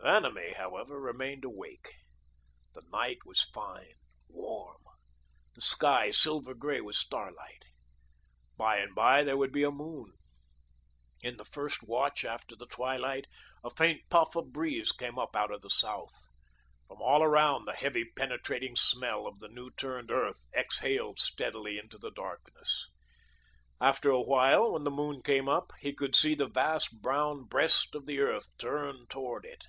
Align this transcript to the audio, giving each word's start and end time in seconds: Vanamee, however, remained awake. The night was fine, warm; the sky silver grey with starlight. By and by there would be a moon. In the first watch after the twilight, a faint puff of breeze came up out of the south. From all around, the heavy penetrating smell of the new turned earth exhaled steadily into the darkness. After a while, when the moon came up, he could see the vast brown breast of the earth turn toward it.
Vanamee, 0.00 0.54
however, 0.54 1.00
remained 1.00 1.44
awake. 1.44 1.92
The 2.74 2.82
night 2.92 3.26
was 3.26 3.42
fine, 3.52 3.94
warm; 4.28 4.80
the 5.56 5.60
sky 5.60 6.12
silver 6.12 6.54
grey 6.54 6.80
with 6.80 6.94
starlight. 6.94 7.64
By 8.56 8.76
and 8.78 8.94
by 8.94 9.24
there 9.24 9.36
would 9.36 9.50
be 9.50 9.64
a 9.64 9.72
moon. 9.72 10.12
In 11.22 11.38
the 11.38 11.44
first 11.44 11.82
watch 11.82 12.24
after 12.24 12.54
the 12.54 12.68
twilight, 12.68 13.26
a 13.64 13.70
faint 13.70 14.02
puff 14.08 14.36
of 14.36 14.52
breeze 14.52 14.92
came 14.92 15.18
up 15.18 15.34
out 15.34 15.50
of 15.50 15.60
the 15.60 15.70
south. 15.70 16.14
From 16.86 17.02
all 17.02 17.24
around, 17.24 17.64
the 17.64 17.72
heavy 17.74 18.04
penetrating 18.04 18.76
smell 18.76 19.26
of 19.26 19.40
the 19.40 19.48
new 19.48 19.72
turned 19.72 20.12
earth 20.12 20.46
exhaled 20.56 21.18
steadily 21.18 21.78
into 21.78 21.98
the 21.98 22.12
darkness. 22.12 22.88
After 23.80 24.10
a 24.10 24.22
while, 24.22 24.70
when 24.72 24.84
the 24.84 24.90
moon 24.92 25.20
came 25.20 25.48
up, 25.48 25.72
he 25.80 25.92
could 25.92 26.14
see 26.14 26.36
the 26.36 26.48
vast 26.48 27.02
brown 27.02 27.42
breast 27.42 27.96
of 27.96 28.06
the 28.06 28.20
earth 28.20 28.56
turn 28.56 29.08
toward 29.08 29.44
it. 29.44 29.66